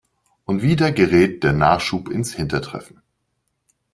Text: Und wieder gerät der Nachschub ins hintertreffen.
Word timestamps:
Und 0.45 0.63
wieder 0.63 0.91
gerät 0.91 1.43
der 1.43 1.53
Nachschub 1.53 2.09
ins 2.09 2.33
hintertreffen. 2.33 3.03